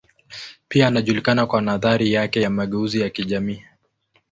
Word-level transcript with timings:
Pia 0.67 0.87
anajulikana 0.87 1.45
kwa 1.47 1.61
nadharia 1.61 2.19
yake 2.21 2.41
ya 2.41 2.49
mageuzi 2.49 3.01
ya 3.01 3.09
kijamii. 3.09 3.63